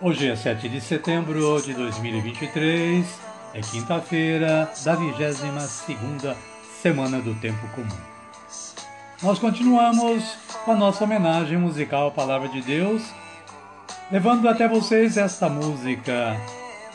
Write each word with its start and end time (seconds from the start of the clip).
Hoje 0.00 0.30
é 0.30 0.36
7 0.36 0.68
de 0.68 0.80
setembro 0.80 1.60
de 1.60 1.74
2023, 1.74 3.04
é 3.52 3.60
quinta-feira 3.60 4.70
da 4.84 4.96
22ª 4.96 6.36
semana 6.80 7.20
do 7.20 7.34
tempo 7.40 7.66
comum. 7.74 8.00
Nós 9.20 9.40
continuamos 9.40 10.22
com 10.64 10.70
a 10.70 10.76
nossa 10.76 11.02
homenagem 11.02 11.58
musical 11.58 12.06
à 12.06 12.10
Palavra 12.12 12.48
de 12.48 12.62
Deus, 12.62 13.02
levando 14.08 14.48
até 14.48 14.68
vocês 14.68 15.16
esta 15.16 15.48
música 15.48 16.36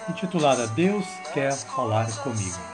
intitulada 0.10 0.66
Deus 0.68 1.06
quer 1.34 1.52
falar 1.52 2.10
comigo. 2.24 2.74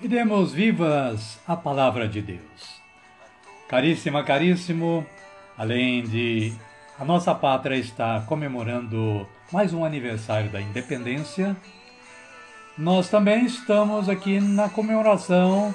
E 0.00 0.06
demos 0.06 0.52
vivas 0.52 1.38
a 1.46 1.56
palavra 1.56 2.08
de 2.08 2.22
Deus. 2.22 2.80
Caríssima, 3.68 4.22
caríssimo, 4.22 5.04
além 5.56 6.04
de 6.04 6.52
a 6.98 7.04
nossa 7.04 7.34
pátria 7.34 7.76
estar 7.76 8.24
comemorando 8.26 9.28
mais 9.52 9.72
um 9.72 9.84
aniversário 9.84 10.50
da 10.50 10.60
independência, 10.60 11.56
nós 12.76 13.08
também 13.08 13.44
estamos 13.44 14.08
aqui 14.08 14.40
na 14.40 14.68
comemoração 14.68 15.74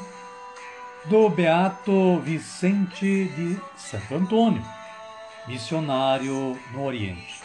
do 1.05 1.29
Beato 1.29 2.19
Vicente 2.19 3.25
de 3.25 3.59
Santo 3.75 4.15
Antônio, 4.15 4.63
missionário 5.47 6.57
no 6.71 6.85
Oriente. 6.85 7.41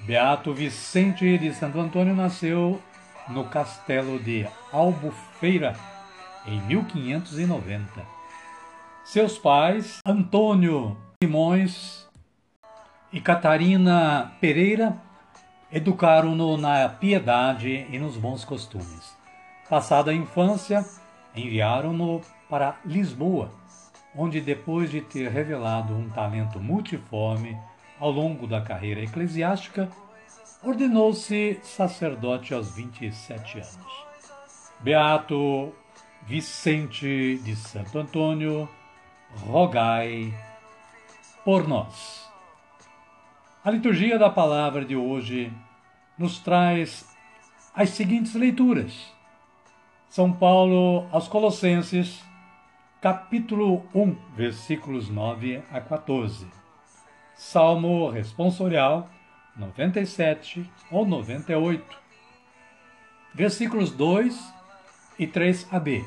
Beato 0.00 0.54
Vicente 0.54 1.36
de 1.36 1.52
Santo 1.52 1.78
Antônio 1.78 2.16
nasceu 2.16 2.80
no 3.30 3.44
castelo 3.44 4.18
de 4.18 4.46
Albufeira 4.72 5.74
em 6.46 6.60
1590. 6.62 8.06
Seus 9.04 9.38
pais, 9.38 9.98
Antônio 10.04 10.96
Simões 11.22 12.06
e 13.12 13.20
Catarina 13.20 14.32
Pereira, 14.40 14.96
educaram-no 15.72 16.56
na 16.56 16.88
piedade 16.88 17.86
e 17.90 17.98
nos 17.98 18.16
bons 18.16 18.44
costumes. 18.44 19.16
Passada 19.68 20.10
a 20.10 20.14
infância, 20.14 20.84
enviaram-no 21.34 22.22
para 22.48 22.76
Lisboa, 22.84 23.50
onde, 24.14 24.40
depois 24.40 24.90
de 24.90 25.00
ter 25.00 25.30
revelado 25.30 25.94
um 25.94 26.08
talento 26.08 26.58
multiforme 26.58 27.56
ao 28.00 28.10
longo 28.10 28.46
da 28.46 28.60
carreira 28.60 29.02
eclesiástica, 29.02 29.88
ordenou-se 30.62 31.60
sacerdote 31.62 32.52
aos 32.52 32.74
27 32.74 33.58
anos. 33.58 34.06
Beato 34.80 35.72
Vicente 36.26 37.38
de 37.38 37.56
Santo 37.56 37.98
Antônio, 37.98 38.68
rogai 39.46 40.34
por 41.44 41.66
nós. 41.66 42.28
A 43.64 43.70
liturgia 43.70 44.18
da 44.18 44.28
palavra 44.28 44.84
de 44.84 44.94
hoje 44.94 45.52
nos 46.18 46.38
traz 46.38 47.08
as 47.74 47.90
seguintes 47.90 48.34
leituras. 48.34 49.12
São 50.10 50.32
Paulo 50.32 51.06
aos 51.10 51.28
Colossenses, 51.28 52.22
capítulo 53.00 53.86
1, 53.94 54.16
versículos 54.34 55.08
9 55.08 55.62
a 55.70 55.80
14. 55.80 56.46
Salmo 57.34 58.10
responsorial 58.10 59.08
97 59.58 60.70
ou 60.90 61.04
98. 61.04 61.84
Versículos 63.34 63.90
2 63.90 64.54
e 65.18 65.26
3ab. 65.26 66.04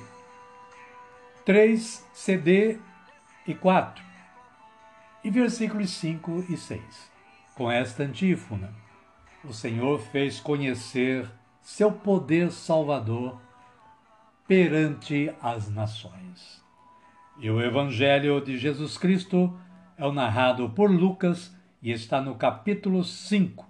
3 1.46 2.08
CD 2.14 2.80
e 3.46 3.54
4. 3.54 4.04
E 5.24 5.30
versículos 5.30 5.90
5 5.92 6.46
e 6.50 6.56
6. 6.56 7.12
Com 7.54 7.70
esta 7.70 8.04
antífona, 8.04 8.74
o 9.44 9.54
Senhor 9.54 10.00
fez 10.00 10.40
conhecer 10.40 11.30
seu 11.62 11.92
poder 11.92 12.52
salvador 12.52 13.40
perante 14.48 15.34
as 15.42 15.70
nações. 15.70 16.64
E 17.38 17.50
o 17.50 17.62
Evangelho 17.62 18.40
de 18.40 18.58
Jesus 18.58 18.98
Cristo 18.98 19.54
é 19.98 20.06
o 20.06 20.12
narrado 20.12 20.70
por 20.70 20.90
Lucas 20.90 21.54
e 21.82 21.92
está 21.92 22.22
no 22.22 22.36
capítulo 22.36 23.04
5, 23.04 23.68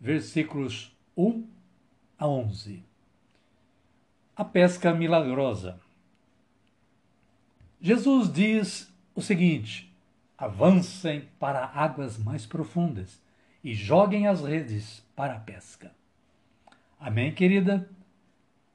versículos 0.00 0.94
1 1.16 1.46
a 2.18 2.26
11. 2.26 2.82
A 4.34 4.44
pesca 4.44 4.92
milagrosa. 4.92 5.80
Jesus 7.80 8.32
diz 8.32 8.92
o 9.14 9.22
seguinte: 9.22 9.94
avancem 10.36 11.28
para 11.38 11.64
águas 11.64 12.18
mais 12.18 12.44
profundas 12.44 13.22
e 13.62 13.74
joguem 13.74 14.26
as 14.26 14.42
redes 14.42 15.02
para 15.14 15.36
a 15.36 15.40
pesca. 15.40 15.92
Amém, 16.98 17.32
querida? 17.32 17.88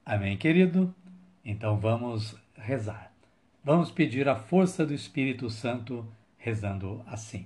Amém, 0.06 0.38
querido? 0.38 0.94
Então 1.44 1.80
vamos 1.80 2.36
rezar. 2.56 3.12
Vamos 3.64 3.92
pedir 3.92 4.28
a 4.28 4.36
força 4.36 4.86
do 4.86 4.94
Espírito 4.94 5.50
Santo 5.50 6.08
rezando 6.38 7.04
assim. 7.06 7.46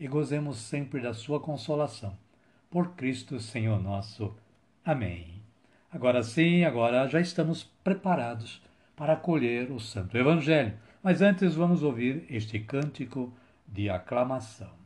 e 0.00 0.08
gozemos 0.08 0.56
sempre 0.56 1.00
da 1.00 1.12
sua 1.12 1.38
consolação. 1.38 2.16
Por 2.70 2.94
Cristo, 2.94 3.38
Senhor 3.38 3.80
nosso. 3.80 4.34
Amém. 4.82 5.42
Agora 5.92 6.22
sim, 6.22 6.64
agora 6.64 7.06
já 7.06 7.20
estamos 7.20 7.64
preparados 7.84 8.62
para 8.96 9.12
acolher 9.12 9.70
o 9.70 9.78
Santo 9.78 10.16
Evangelho. 10.16 10.74
Mas 11.02 11.20
antes 11.20 11.54
vamos 11.54 11.82
ouvir 11.82 12.24
este 12.30 12.58
cântico 12.58 13.32
de 13.68 13.90
aclamação. 13.90 14.79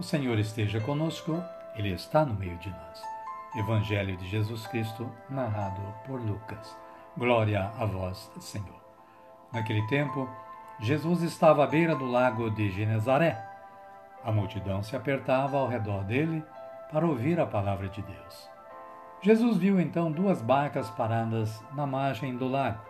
O 0.00 0.02
Senhor 0.02 0.38
esteja 0.38 0.80
conosco, 0.80 1.44
Ele 1.76 1.92
está 1.92 2.24
no 2.24 2.32
meio 2.32 2.56
de 2.56 2.70
nós. 2.70 3.02
Evangelho 3.54 4.16
de 4.16 4.26
Jesus 4.30 4.66
Cristo, 4.66 5.06
narrado 5.28 5.82
por 6.06 6.18
Lucas. 6.18 6.74
Glória 7.18 7.70
a 7.78 7.84
vós, 7.84 8.30
Senhor. 8.40 8.80
Naquele 9.52 9.86
tempo, 9.88 10.26
Jesus 10.80 11.20
estava 11.20 11.64
à 11.64 11.66
beira 11.66 11.94
do 11.94 12.06
lago 12.06 12.50
de 12.50 12.70
Genezaré. 12.70 13.46
A 14.24 14.32
multidão 14.32 14.82
se 14.82 14.96
apertava 14.96 15.58
ao 15.58 15.68
redor 15.68 16.02
dele 16.04 16.42
para 16.90 17.06
ouvir 17.06 17.38
a 17.38 17.44
palavra 17.44 17.90
de 17.90 18.00
Deus. 18.00 18.48
Jesus 19.20 19.58
viu 19.58 19.78
então 19.78 20.10
duas 20.10 20.40
barcas 20.40 20.88
paradas 20.88 21.62
na 21.74 21.86
margem 21.86 22.38
do 22.38 22.48
lago. 22.48 22.80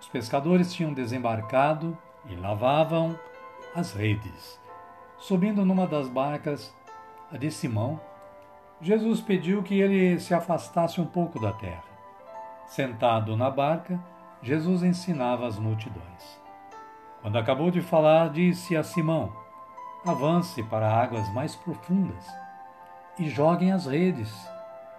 Os 0.00 0.08
pescadores 0.08 0.74
tinham 0.74 0.92
desembarcado 0.92 1.96
e 2.28 2.34
lavavam 2.34 3.16
as 3.72 3.92
redes. 3.92 4.58
Subindo 5.18 5.64
numa 5.64 5.86
das 5.86 6.08
barcas, 6.08 6.74
a 7.32 7.36
de 7.36 7.50
Simão, 7.50 8.00
Jesus 8.80 9.20
pediu 9.20 9.62
que 9.62 9.80
ele 9.80 10.18
se 10.20 10.32
afastasse 10.32 11.00
um 11.00 11.06
pouco 11.06 11.40
da 11.40 11.52
terra. 11.52 11.82
Sentado 12.66 13.36
na 13.36 13.50
barca, 13.50 13.98
Jesus 14.40 14.84
ensinava 14.84 15.46
as 15.46 15.58
multidões. 15.58 16.40
Quando 17.20 17.36
acabou 17.36 17.70
de 17.70 17.80
falar, 17.80 18.30
disse 18.30 18.76
a 18.76 18.84
Simão: 18.84 19.32
Avance 20.06 20.62
para 20.62 20.88
águas 20.88 21.28
mais 21.34 21.56
profundas 21.56 22.24
e 23.18 23.28
joguem 23.28 23.72
as 23.72 23.86
redes 23.86 24.32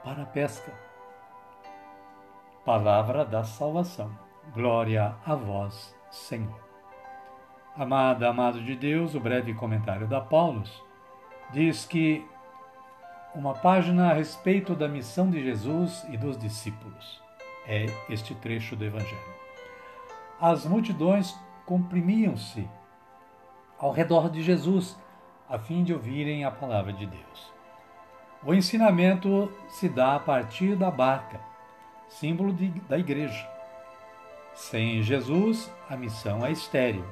para 0.04 0.24
a 0.24 0.25
pesca. 0.25 0.74
Palavra 2.66 3.24
da 3.24 3.45
salvação. 3.45 4.12
Glória 4.54 5.16
a 5.25 5.36
vós, 5.36 5.95
Senhor. 6.12 6.69
Amada, 7.80 8.28
amado 8.28 8.62
de 8.62 8.76
Deus, 8.76 9.16
o 9.16 9.22
breve 9.22 9.54
comentário 9.54 10.06
da 10.06 10.20
Paulus 10.20 10.84
diz 11.50 11.86
que 11.86 12.28
uma 13.34 13.54
página 13.54 14.10
a 14.10 14.14
respeito 14.14 14.76
da 14.76 14.86
missão 14.86 15.30
de 15.30 15.42
Jesus 15.42 16.06
e 16.10 16.18
dos 16.18 16.38
discípulos. 16.38 17.22
É 17.66 17.86
este 18.10 18.36
trecho 18.36 18.76
do 18.76 18.84
Evangelho. 18.84 19.34
As 20.42 20.66
multidões 20.66 21.34
comprimiam-se 21.66 22.68
ao 23.78 23.94
redor 23.94 24.30
de 24.30 24.44
Jesus 24.44 25.00
a 25.48 25.58
fim 25.58 25.81
de 25.81 25.94
ouvirem 25.94 26.44
a 26.44 26.52
palavra 26.52 26.92
de 26.92 27.06
Deus. 27.06 27.54
O 28.44 28.54
ensinamento 28.54 29.50
se 29.70 29.88
dá 29.88 30.18
a 30.18 30.20
partir 30.20 30.76
da 30.76 30.92
barca, 30.92 31.40
símbolo 32.10 32.52
de, 32.52 32.72
da 32.90 32.98
igreja. 32.98 33.50
Sem 34.54 35.02
Jesus, 35.02 35.72
a 35.90 35.96
missão 35.96 36.46
é 36.46 36.52
estéril. 36.52 37.06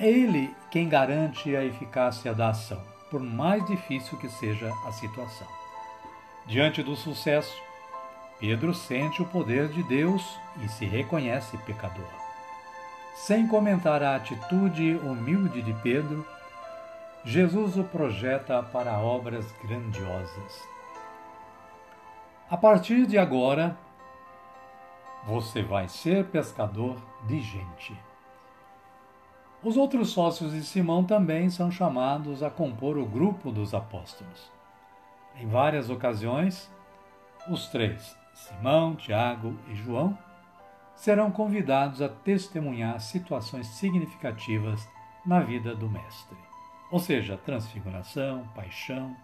É 0.00 0.08
Ele 0.08 0.56
quem 0.70 0.88
garante 0.88 1.54
a 1.54 1.62
eficácia 1.62 2.32
da 2.32 2.48
ação, 2.48 2.82
por 3.10 3.20
mais 3.20 3.62
difícil 3.66 4.16
que 4.16 4.30
seja 4.30 4.72
a 4.86 4.92
situação. 4.92 5.46
Diante 6.46 6.82
do 6.82 6.96
sucesso, 6.96 7.54
Pedro 8.38 8.72
sente 8.72 9.20
o 9.20 9.26
poder 9.26 9.68
de 9.68 9.82
Deus 9.82 10.38
e 10.64 10.68
se 10.70 10.86
reconhece 10.86 11.58
pecador. 11.58 12.08
Sem 13.14 13.46
comentar 13.46 14.02
a 14.02 14.16
atitude 14.16 14.96
humilde 14.96 15.60
de 15.60 15.74
Pedro, 15.82 16.26
Jesus 17.22 17.76
o 17.76 17.84
projeta 17.84 18.62
para 18.62 18.98
obras 18.98 19.52
grandiosas. 19.62 20.66
A 22.48 22.56
partir 22.56 23.06
de 23.06 23.18
agora, 23.18 23.76
você 25.26 25.62
vai 25.62 25.88
ser 25.88 26.24
pescador 26.24 26.96
de 27.26 27.38
gente. 27.42 28.09
Os 29.62 29.76
outros 29.76 30.10
sócios 30.10 30.52
de 30.52 30.62
Simão 30.62 31.04
também 31.04 31.50
são 31.50 31.70
chamados 31.70 32.42
a 32.42 32.48
compor 32.48 32.96
o 32.96 33.04
grupo 33.04 33.52
dos 33.52 33.74
apóstolos. 33.74 34.50
Em 35.36 35.46
várias 35.46 35.90
ocasiões, 35.90 36.70
os 37.46 37.68
três, 37.68 38.16
Simão, 38.32 38.96
Tiago 38.96 39.54
e 39.68 39.74
João, 39.74 40.16
serão 40.94 41.30
convidados 41.30 42.00
a 42.00 42.08
testemunhar 42.08 43.00
situações 43.00 43.66
significativas 43.66 44.88
na 45.26 45.40
vida 45.40 45.74
do 45.74 45.90
Mestre, 45.90 46.38
ou 46.90 46.98
seja, 46.98 47.36
transfiguração, 47.36 48.48
paixão, 48.54 49.14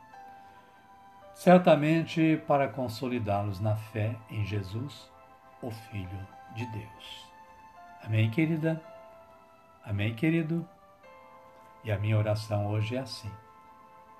certamente 1.34 2.42
para 2.46 2.68
consolidá-los 2.68 3.58
na 3.58 3.76
fé 3.76 4.14
em 4.30 4.44
Jesus, 4.44 5.10
o 5.62 5.70
Filho 5.70 6.26
de 6.54 6.66
Deus. 6.66 7.26
Amém, 8.04 8.30
querida? 8.30 8.95
Amém, 9.86 10.16
querido? 10.16 10.68
E 11.84 11.92
a 11.92 11.98
minha 11.98 12.18
oração 12.18 12.66
hoje 12.66 12.96
é 12.96 12.98
assim: 12.98 13.30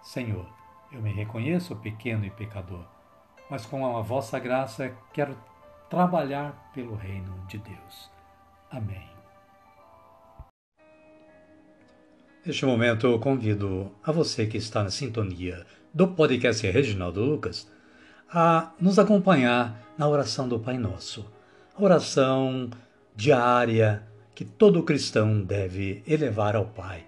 Senhor, 0.00 0.46
eu 0.92 1.02
me 1.02 1.12
reconheço 1.12 1.74
pequeno 1.74 2.24
e 2.24 2.30
pecador, 2.30 2.84
mas 3.50 3.66
com 3.66 3.96
a 3.96 4.00
vossa 4.00 4.38
graça 4.38 4.96
quero 5.12 5.36
trabalhar 5.90 6.70
pelo 6.72 6.94
reino 6.94 7.44
de 7.48 7.58
Deus. 7.58 8.08
Amém. 8.70 9.10
Neste 12.44 12.64
momento, 12.64 13.08
eu 13.08 13.18
convido 13.18 13.90
a 14.04 14.12
você 14.12 14.46
que 14.46 14.56
está 14.56 14.84
na 14.84 14.90
sintonia 14.90 15.66
do 15.92 16.06
podcast 16.06 16.64
Reginaldo 16.64 17.24
Lucas 17.24 17.68
a 18.32 18.72
nos 18.80 19.00
acompanhar 19.00 19.82
na 19.98 20.08
oração 20.08 20.48
do 20.48 20.60
Pai 20.60 20.78
Nosso, 20.78 21.28
a 21.76 21.82
oração 21.82 22.70
diária 23.16 24.06
que 24.36 24.44
todo 24.44 24.82
cristão 24.82 25.42
deve 25.42 26.02
elevar 26.06 26.54
ao 26.54 26.66
Pai, 26.66 27.06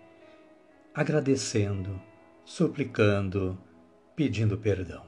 agradecendo, 0.94 2.00
suplicando, 2.42 3.58
pedindo 4.16 4.56
perdão. 4.56 5.02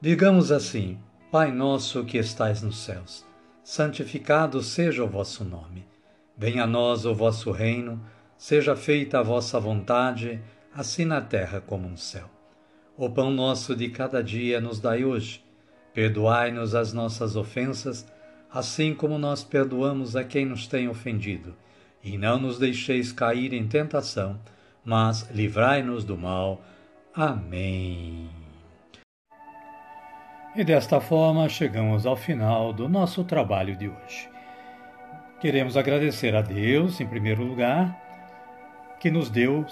Digamos 0.00 0.52
assim: 0.52 1.00
Pai 1.32 1.50
nosso 1.50 2.04
que 2.04 2.16
estais 2.16 2.62
nos 2.62 2.78
céus, 2.78 3.26
santificado 3.64 4.62
seja 4.62 5.02
o 5.02 5.08
vosso 5.08 5.44
nome. 5.44 5.84
Venha 6.38 6.62
a 6.62 6.66
nós 6.66 7.04
o 7.04 7.12
vosso 7.12 7.50
reino, 7.50 8.00
seja 8.38 8.76
feita 8.76 9.18
a 9.18 9.22
vossa 9.24 9.58
vontade, 9.58 10.40
assim 10.72 11.04
na 11.04 11.20
terra 11.20 11.60
como 11.60 11.88
no 11.88 11.98
céu. 11.98 12.30
O 12.96 13.10
pão 13.10 13.32
nosso 13.32 13.74
de 13.74 13.88
cada 13.88 14.22
dia 14.22 14.60
nos 14.60 14.78
dai 14.78 15.04
hoje. 15.04 15.44
Perdoai-nos 15.92 16.76
as 16.76 16.92
nossas 16.92 17.34
ofensas, 17.34 18.06
assim 18.52 18.94
como 18.94 19.18
nós 19.18 19.44
perdoamos 19.44 20.16
a 20.16 20.24
quem 20.24 20.44
nos 20.44 20.66
tem 20.66 20.88
ofendido. 20.88 21.54
E 22.02 22.16
não 22.16 22.38
nos 22.38 22.58
deixeis 22.58 23.12
cair 23.12 23.52
em 23.52 23.66
tentação, 23.66 24.38
mas 24.84 25.28
livrai-nos 25.30 26.04
do 26.04 26.16
mal. 26.16 26.62
Amém. 27.14 28.28
E 30.54 30.64
desta 30.64 31.00
forma 31.00 31.48
chegamos 31.48 32.06
ao 32.06 32.16
final 32.16 32.72
do 32.72 32.88
nosso 32.88 33.24
trabalho 33.24 33.76
de 33.76 33.88
hoje. 33.88 34.28
Queremos 35.40 35.76
agradecer 35.76 36.34
a 36.34 36.40
Deus, 36.40 36.98
em 37.00 37.06
primeiro 37.06 37.44
lugar, 37.44 37.94
que 38.98 39.10
nos 39.10 39.28
deu, 39.28 39.66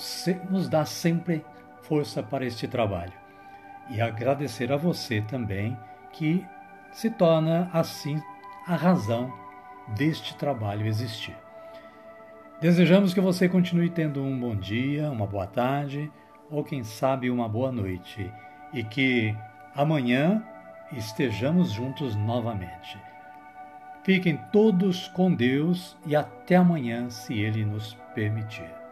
nos 0.51 0.69
dá 0.69 0.85
sempre 0.85 1.43
força 1.83 2.23
para 2.23 2.45
este 2.45 2.69
trabalho. 2.69 3.15
E 3.89 4.01
agradecer 4.01 4.71
a 4.73 4.77
você 4.77 5.23
também, 5.23 5.77
que 6.13 6.45
se 6.93 7.11
torna 7.11 7.71
assim 7.73 8.21
a 8.67 8.77
razão 8.77 9.33
deste 9.89 10.35
trabalho 10.37 10.87
existir. 10.87 11.37
Desejamos 12.61 13.13
que 13.13 13.21
você 13.21 13.49
continue 13.49 13.91
tendo 13.91 14.23
um 14.23 14.39
bom 14.39 14.57
dia, 14.57 15.11
uma 15.11 15.27
boa 15.27 15.47
tarde 15.47 16.11
ou, 16.51 16.65
quem 16.65 16.83
sabe, 16.83 17.31
uma 17.31 17.49
boa 17.49 17.71
noite 17.71 18.33
e 18.73 18.83
que 18.83 19.37
amanhã 19.75 20.43
estejamos 20.93 21.73
juntos 21.73 22.15
novamente. 22.17 22.99
Fiquem 24.03 24.39
todos 24.53 25.09
com 25.09 25.35
Deus 25.35 25.97
e 26.07 26.17
até 26.17 26.57
amanhã, 26.57 27.11
se 27.11 27.35
Ele 27.35 27.65
nos 27.65 27.95
permitir. 28.15 28.84